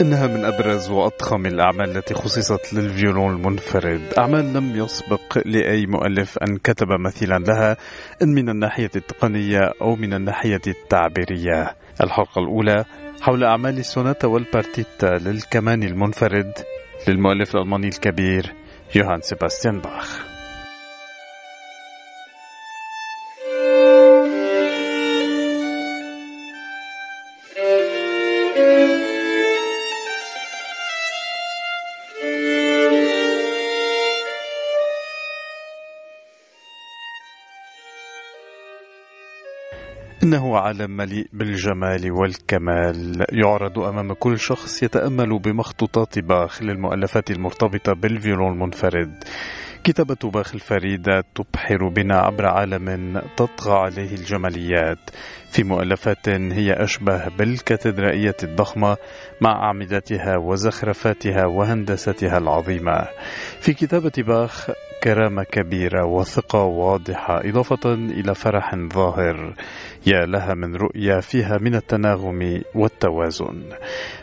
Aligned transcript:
إنها 0.00 0.26
من 0.26 0.44
أبرز 0.44 0.90
وأضخم 0.90 1.46
الأعمال 1.46 1.96
التي 1.96 2.14
خصصت 2.14 2.74
للفيولون 2.74 3.34
المنفرد. 3.34 4.00
أعمال 4.18 4.52
لم 4.52 4.76
يسبق 4.76 5.38
لأي 5.44 5.86
مؤلف 5.86 6.38
أن 6.38 6.56
كتب 6.56 6.86
مثيلا 7.00 7.38
لها 7.38 7.76
إن 8.22 8.28
من 8.28 8.48
الناحية 8.48 8.90
التقنية 8.96 9.72
أو 9.82 9.96
من 9.96 10.14
الناحية 10.14 10.60
التعبيرية. 10.66 11.76
الحلقة 12.00 12.38
الأولى 12.38 12.84
حول 13.20 13.44
أعمال 13.44 13.78
السوناتا 13.78 14.26
والبارتيتا 14.26 15.06
للكمان 15.06 15.82
المنفرد 15.82 16.52
للمؤلف 17.08 17.54
الألماني 17.54 17.88
الكبير 17.88 18.52
يوهان 18.94 19.20
سيباستيان 19.20 19.80
باخ. 19.80 20.35
إنه 40.56 40.64
عالم 40.64 40.96
مليء 40.96 41.26
بالجمال 41.32 42.12
والكمال. 42.12 43.26
يعرض 43.32 43.78
أمام 43.78 44.12
كل 44.12 44.38
شخص 44.38 44.82
يتأمل 44.82 45.38
بمخطوطات 45.38 46.18
باخ 46.18 46.62
للمؤلفات 46.62 47.30
المرتبطة 47.30 47.92
بالفيولون 47.92 48.52
المنفرد. 48.52 49.24
كتابة 49.84 50.30
باخ 50.30 50.54
الفريدة 50.54 51.24
تبحر 51.34 51.88
بنا 51.88 52.18
عبر 52.18 52.46
عالم 52.46 53.22
تطغى 53.36 53.78
عليه 53.78 54.14
الجماليات. 54.14 55.10
في 55.50 55.64
مؤلفات 55.64 56.28
هي 56.28 56.72
أشبه 56.72 57.28
بالكاتدرائية 57.28 58.36
الضخمة 58.42 58.96
مع 59.40 59.52
أعمدتها 59.52 60.36
وزخرفاتها 60.36 61.46
وهندستها 61.46 62.38
العظيمة. 62.38 63.08
في 63.60 63.72
كتابة 63.72 64.12
باخ 64.18 64.70
كرامة 65.06 65.42
كبيرة 65.42 66.06
وثقة 66.06 66.64
واضحة 66.64 67.40
إضافة 67.44 67.94
إلى 67.94 68.34
فرح 68.34 68.74
ظاهر 68.74 69.54
يا 70.06 70.26
لها 70.26 70.54
من 70.54 70.76
رؤية 70.76 71.20
فيها 71.20 71.58
من 71.60 71.74
التناغم 71.74 72.62
والتوازن. 72.74 73.62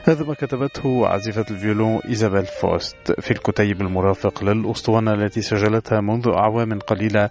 هذا 0.04 0.26
ما 0.26 0.34
كتبته 0.34 1.08
عازفة 1.08 1.45
الفيولون 1.52 2.00
إيزابيل 2.09 2.45
فوست 2.45 3.11
في 3.20 3.31
الكتيب 3.31 3.81
المرافق 3.81 4.44
للأسطوانة 4.44 5.14
التي 5.14 5.42
سجلتها 5.42 6.02
منذ 6.02 6.28
أعوام 6.28 6.80
قليلة 6.80 7.30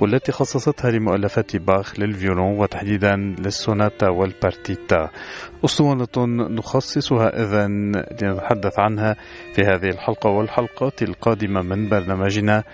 والتي 0.00 0.32
خصصتها 0.32 0.90
لمؤلفات 0.90 1.56
باخ 1.56 2.00
للفيولون 2.00 2.58
وتحديدا 2.58 3.16
للسوناتا 3.16 4.08
والبارتيتا. 4.08 5.10
أسطوانة 5.64 6.26
نخصصها 6.48 7.42
إذا 7.42 7.66
لنتحدث 8.22 8.78
عنها 8.78 9.16
في 9.54 9.62
هذه 9.62 9.90
الحلقة 9.90 10.30
والحلقات 10.30 11.02
القادمة 11.02 11.62
من 11.62 11.88
برنامجنا 11.88 12.64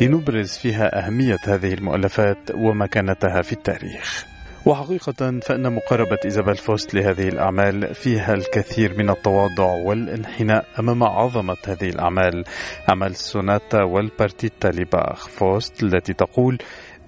لنبرز 0.00 0.58
فيها 0.58 1.06
أهمية 1.06 1.38
هذه 1.44 1.74
المؤلفات 1.74 2.38
ومكانتها 2.54 3.42
في 3.42 3.52
التاريخ. 3.52 4.26
وحقيقة 4.66 5.40
فإن 5.40 5.72
مقاربة 5.72 6.18
إيزابيل 6.24 6.56
فوست 6.56 6.94
لهذه 6.94 7.28
الأعمال 7.28 7.94
فيها 7.94 8.34
الكثير 8.34 8.98
من 8.98 9.10
التواضع 9.10 9.66
والانحناء 9.66 10.64
أمام 10.78 11.02
عظمة 11.04 11.56
هذه 11.66 11.88
الأعمال. 11.88 12.44
أعمال 12.88 13.10
السوناتا 13.10 13.82
والبارتيتا 13.82 14.68
لباخ 14.68 15.28
فوست 15.28 15.82
التي 15.82 16.12
تقول 16.12 16.58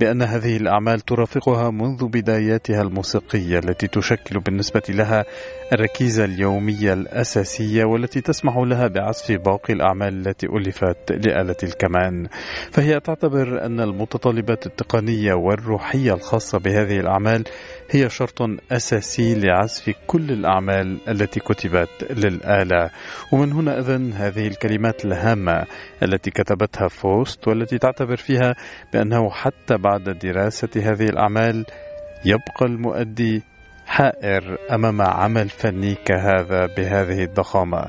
بأن 0.03 0.23
هذه 0.23 0.57
الأعمال 0.57 1.01
ترافقها 1.01 1.71
منذ 1.71 2.07
بداياتها 2.09 2.83
الموسيقية 2.83 3.59
التي 3.59 3.87
تشكل 3.87 4.41
بالنسبة 4.41 4.83
لها 4.89 5.25
الركيزة 5.73 6.25
اليومية 6.25 6.93
الأساسية 6.93 7.85
والتي 7.85 8.21
تسمح 8.21 8.57
لها 8.57 8.87
بعزف 8.87 9.33
باقي 9.33 9.73
الأعمال 9.73 10.27
التي 10.29 10.47
ألفت 10.47 11.13
لآلة 11.13 11.57
الكمان. 11.63 12.29
فهي 12.71 13.01
تعتبر 13.01 13.67
أن 13.67 13.81
المتطلبات 13.81 14.67
التقنية 14.67 15.35
والروحية 15.35 16.15
الخاصة 16.15 16.59
بهذه 16.59 17.01
الأعمال 17.01 17.45
هي 17.91 18.11
شرط 18.11 18.43
أساسي 18.73 19.35
لعزف 19.35 19.91
كل 20.07 20.31
الأعمال 20.31 20.99
التي 21.09 21.41
كتبت 21.41 21.89
للآلة. 22.11 22.91
ومن 23.33 23.53
هنا 23.53 23.79
إذن 23.79 24.13
هذه 24.13 24.47
الكلمات 24.47 25.05
الهامة 25.05 25.65
التي 26.03 26.31
كتبتها 26.31 26.89
فوست 26.89 27.49
والتي 27.49 27.79
تعتبر 27.79 28.17
فيها 28.17 28.55
بأنه 28.93 29.31
حتى 29.31 29.77
بعد 29.77 29.92
دراسة 29.99 30.69
هذه 30.77 31.05
الأعمال 31.09 31.65
يبقى 32.25 32.67
المؤدي 32.67 33.43
حائر 33.87 34.59
أمام 34.71 35.03
عمل 35.03 35.49
فني 35.49 35.95
كهذا 35.95 36.67
بهذه 36.77 37.25
الضخامة. 37.25 37.85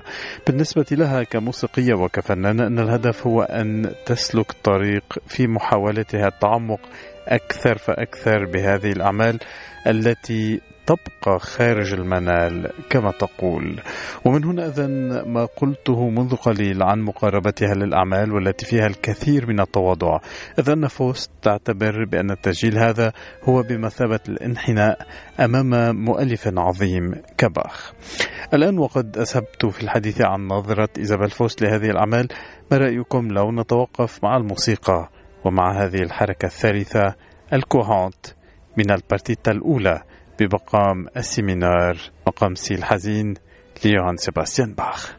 بالنسبة 0.47 0.85
لها 0.91 1.23
كموسيقية 1.23 1.93
وكفنانة 1.93 2.67
أن 2.67 2.79
الهدف 2.79 3.27
هو 3.27 3.41
أن 3.41 3.91
تسلك 4.05 4.51
طريق 4.51 5.03
في 5.27 5.47
محاولتها 5.47 6.27
التعمق 6.27 6.79
أكثر 7.27 7.77
فأكثر 7.77 8.45
بهذه 8.45 8.91
الأعمال 8.91 9.39
التي 9.87 10.61
تبقى 10.85 11.39
خارج 11.39 11.93
المنال 11.93 12.71
كما 12.89 13.11
تقول. 13.11 13.81
ومن 14.25 14.43
هنا 14.43 14.67
إذا 14.67 14.87
ما 15.25 15.45
قلته 15.45 16.09
منذ 16.09 16.35
قليل 16.35 16.83
عن 16.83 17.01
مقاربتها 17.01 17.73
للأعمال 17.73 18.33
والتي 18.33 18.65
فيها 18.65 18.87
الكثير 18.87 19.47
من 19.47 19.59
التواضع. 19.59 20.19
إذا 20.59 20.73
أن 20.73 20.87
فوست 20.87 21.31
تعتبر 21.41 22.05
بأن 22.05 22.31
التسجيل 22.31 22.77
هذا 22.77 23.11
هو 23.43 23.61
بمثابة 23.61 24.19
الانحناء 24.29 25.07
أمام 25.39 25.95
مؤلف 25.95 26.47
عظيم 26.57 27.11
كباخ. 27.37 27.93
الآن 28.53 28.77
وقد 28.79 29.17
أسهبت 29.17 29.65
في 29.65 29.83
الحديث 29.83 30.21
عن 30.21 30.47
نظرة 30.47 30.89
إيزابيل 30.97 31.29
فوست 31.29 31.61
لهذه 31.61 31.89
الأعمال. 31.89 32.27
ما 32.71 32.77
رأيكم 32.77 33.27
لو 33.27 33.51
نتوقف 33.51 34.23
مع 34.23 34.37
الموسيقى 34.37 35.09
ومع 35.45 35.83
هذه 35.83 36.01
الحركة 36.01 36.45
الثالثة 36.45 37.15
ال 37.53 37.61
courante؟ 37.61 38.25
من 38.77 38.91
البارتيتا 38.91 39.51
الأولى 39.51 40.03
بمقام 40.39 41.07
ال 41.17 41.26
si 41.26 41.44
mineur 41.44 41.97
مقام 42.27 42.55
سي 42.55 42.73
الحزين 42.73 43.33
ليوهان 43.85 44.17
سيباستيان 44.17 44.73
باخ. 44.73 45.15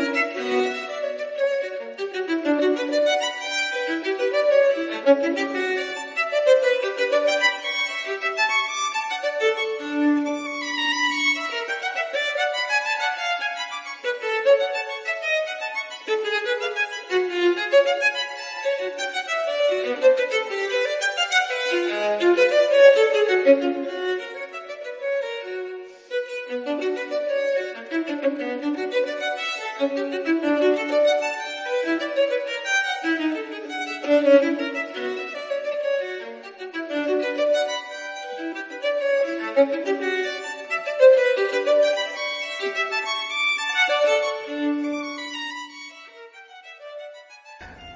Thank 23.46 23.62
you. 23.62 23.85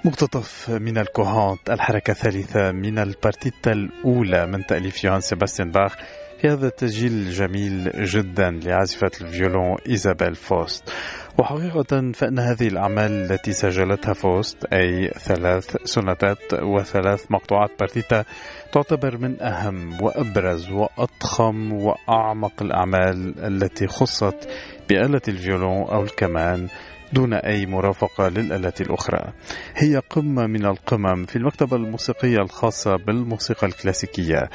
مقتطف 0.05 0.71
من 0.71 0.99
ال 0.99 1.07
Courante 1.07 1.71
الحركة 1.71 2.11
الثالثة 2.11 2.73
من 2.73 2.99
البارتيتا 2.99 3.73
الأولى 3.73 4.47
من 4.47 4.67
تأليف 4.67 5.05
يوهان 5.05 5.21
سيباستيان 5.21 5.71
باخ. 5.71 5.97
في 6.41 6.49
هذا 6.49 6.67
التسجيل 6.67 7.13
الجميل 7.13 7.91
جدا 8.05 8.51
لعازفة 8.51 9.11
الفيولون 9.21 9.77
إيزابيل 9.89 10.35
فوست. 10.35 10.93
وحقيقة 11.39 12.13
فإن 12.13 12.39
هذه 12.39 12.69
الأعمال 12.69 13.13
التي 13.33 13.53
سجلتها 13.53 14.13
فوست 14.13 14.65
أي 14.65 15.09
ثلاث 15.09 15.77
سوناتات 15.85 16.55
وثلاث 16.63 17.25
مقطوعات 17.31 17.71
بارتيتا 17.81 18.25
تعتبر 18.73 19.19
من 19.19 19.43
أهم 19.43 20.03
وأبرز 20.03 20.71
وأضخم 20.71 21.73
وأعمق 21.73 22.63
الأعمال 22.63 23.35
التي 23.45 23.87
خصت 23.87 24.49
بآلة 24.89 25.23
الفيولون 25.29 25.83
أو 25.89 26.03
الكمان 26.03 26.69
دون 27.13 27.35
أي 27.35 27.67
مرافقة 27.67 28.29
للآلات 28.29 28.81
الأخرى. 28.81 29.33
هي 29.77 30.03
قمة 30.11 30.47
من 30.47 30.67
القمم 30.67 31.25
في 31.25 31.37
المكتبة 31.37 31.77
الموسيقية 31.77 32.39
الخاصة 32.39 32.97
بالموسيقى 32.97 33.67
الكلاسيكية. 33.67 34.51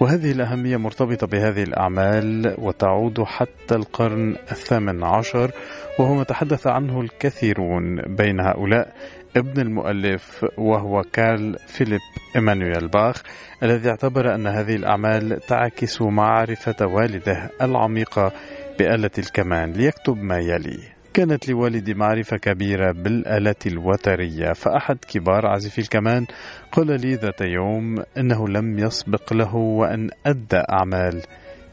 وهذه 0.00 0.32
الأهمية 0.32 0.76
مرتبطة 0.76 1.26
بهذه 1.26 1.62
الأعمال 1.62 2.54
وتعود 2.58 3.22
حتى 3.22 3.74
القرن 3.74 4.36
الثامن 4.52 5.04
عشر 5.04 5.50
وهو 5.98 6.14
ما 6.14 6.24
تحدث 6.24 6.66
عنه 6.66 7.00
الكثيرون 7.00 7.96
بين 8.16 8.40
هؤلاء 8.40 8.94
ابن 9.36 9.60
المؤلف 9.60 10.46
وهو 10.58 11.02
كارل 11.12 11.56
فيليب 11.66 12.00
إيمانويل 12.36 12.88
باخ 12.88 13.22
الذي 13.62 13.90
اعتبر 13.90 14.34
أن 14.34 14.46
هذه 14.46 14.76
الأعمال 14.76 15.40
تعكس 15.48 16.02
معرفة 16.02 16.86
والده 16.86 17.50
العميقة 17.62 18.32
بآلة 18.78 19.10
الكمان 19.18 19.72
ليكتب 19.72 20.16
ما 20.16 20.38
يلي. 20.38 20.99
كانت 21.14 21.48
لوالدي 21.48 21.94
معرفة 21.94 22.36
كبيرة 22.36 22.92
بالآلات 22.92 23.66
الوترية 23.66 24.52
فأحد 24.52 24.98
كبار 25.08 25.46
عازفي 25.46 25.80
الكمان 25.80 26.26
قال 26.72 27.00
لي 27.00 27.14
ذات 27.14 27.40
يوم 27.40 28.02
أنه 28.18 28.48
لم 28.48 28.78
يسبق 28.78 29.32
له 29.32 29.54
وأن 29.56 30.10
أدى 30.26 30.62
أعمال 30.70 31.22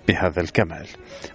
بهذا 0.07 0.41
الكمال. 0.41 0.87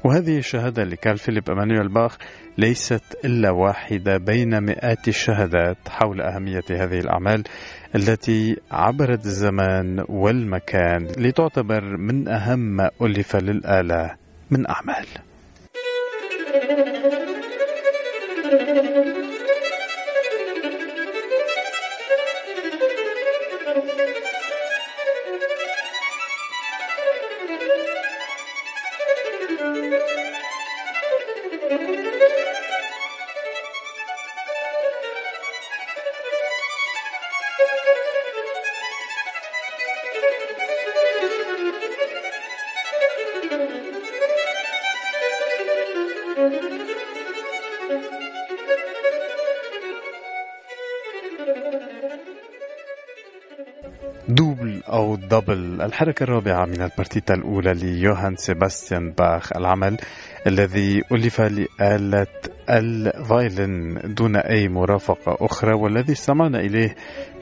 وهذه 0.04 0.38
الشهادة 0.38 0.84
لكارل 0.84 1.19
فيليب 1.19 1.50
أمانويل 1.50 1.88
باخ 1.88 2.16
ليست 2.58 3.04
إلا 3.25 3.50
واحدة 3.50 4.16
بين 4.16 4.62
مئات 4.62 5.08
الشهادات 5.08 5.88
حول 5.88 6.20
أهمية 6.20 6.64
هذه 6.70 6.98
الأعمال 6.98 7.44
التي 7.94 8.56
عبرت 8.70 9.26
الزمان 9.26 10.05
والمكان 10.08 11.06
لتعتبر 11.19 11.96
من 11.96 12.28
أهم 12.28 12.58
ما 12.58 12.90
ألف 13.02 13.37
للآلة 13.37 14.16
من 14.50 14.70
أعمال. 14.70 15.06
أو 54.93 55.17
Double 55.17 55.82
الحركة 55.83 56.25
الرابعة 56.25 56.65
من 56.65 56.83
البارتيتا 56.83 57.35
الأولى 57.35 57.73
ليوهان 57.73 58.37
سيباستيان 58.37 59.11
باخ 59.11 59.56
العمل 59.56 59.97
الذي 60.47 61.03
ألف 61.12 61.41
لآلة 61.41 62.27
ال 62.70 62.89
violin 62.89 64.00
دون 64.15 64.37
أي 64.37 64.69
مرافقة 64.69 65.37
أخرى 65.41 65.75
والذي 65.75 66.12
استمعنا 66.12 66.61
إليه 66.61 66.94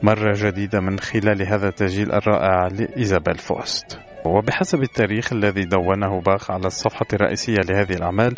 مرة 0.03 0.33
جديدة 0.37 0.81
من 0.81 0.99
خلال 0.99 1.43
هذا 1.43 1.69
التسجيل 1.69 2.13
الرائع 2.13 2.67
لإيزابيل 2.67 3.39
فوست. 3.39 3.99
وبحسب 4.25 4.83
التاريخ 4.83 5.33
الذي 5.33 5.65
دونه 5.65 6.21
باخ 6.21 6.51
على 6.51 6.67
الصفحة 6.67 7.07
الرئيسية 7.13 7.59
لهذه 7.71 7.93
الأعمال 7.93 8.35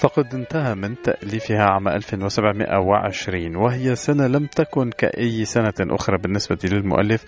فقد 0.00 0.34
انتهى 0.34 0.74
من 0.74 1.02
تأليفها 1.02 1.62
عام 1.62 1.88
1720 1.88 3.56
وهي 3.56 3.94
سنة 3.94 4.26
لم 4.26 4.46
تكن 4.46 4.90
كأي 4.90 5.44
سنة 5.44 5.74
أخرى 5.80 6.18
بالنسبة 6.18 6.58
للمؤلف 6.64 7.24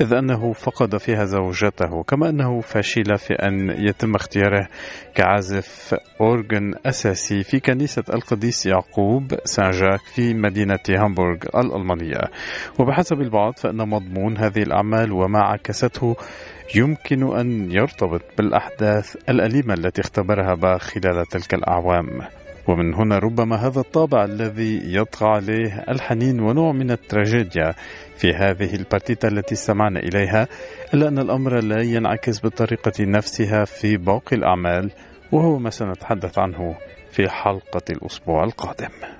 إذ 0.00 0.12
أنه 0.12 0.52
فقد 0.52 0.96
فيها 0.96 1.24
زوجته 1.24 2.02
كما 2.02 2.28
أنه 2.28 2.60
فشل 2.60 3.18
في 3.18 3.34
أن 3.34 3.70
يتم 3.70 4.14
اختياره 4.14 4.68
كعازف 5.14 5.94
أورغن 6.20 6.74
أساسي 6.86 7.42
في 7.42 7.60
كنيسة 7.60 8.04
القديس 8.14 8.66
يعقوب 8.66 9.34
سان 9.44 9.70
جاك 9.70 10.00
في 10.14 10.34
مدينة 10.34 10.78
هامبورغ 10.88 11.38
الألمانية. 11.54 12.20
وبحسب 12.78 13.20
البعض 13.20 13.52
فإن 13.58 13.88
مضمون 13.88 14.38
هذه 14.38 14.62
الأعمال 14.62 15.12
وما 15.12 15.40
عكسته 15.40 16.16
يمكن 16.74 17.36
أن 17.36 17.72
يرتبط 17.72 18.22
بالأحداث 18.38 19.16
الأليمة 19.28 19.74
التي 19.74 20.00
اختبرها 20.00 20.54
باخ 20.54 20.82
خلال 20.82 21.26
تلك 21.26 21.54
الأعوام. 21.54 22.20
ومن 22.68 22.94
هنا 22.94 23.18
ربما 23.18 23.56
هذا 23.56 23.80
الطابع 23.80 24.24
الذي 24.24 24.94
يطغى 24.96 25.28
عليه 25.28 25.84
الحنين 25.88 26.40
ونوع 26.40 26.72
من 26.72 26.90
التراجيديا 26.90 27.74
في 28.16 28.34
هذه 28.34 28.74
البارتيتا 28.74 29.28
التي 29.28 29.54
استمعنا 29.54 30.00
إليها 30.00 30.48
إلا 30.94 31.08
أن 31.08 31.18
الأمر 31.18 31.60
لا 31.60 31.82
ينعكس 31.82 32.40
بالطريقة 32.40 32.92
نفسها 33.00 33.64
في 33.64 33.96
باقي 33.96 34.36
الأعمال 34.36 34.90
وهو 35.32 35.58
ما 35.58 35.70
سنتحدث 35.70 36.38
عنه 36.38 36.74
في 37.10 37.28
حلقة 37.28 37.82
الأسبوع 37.90 38.44
القادم. 38.44 39.19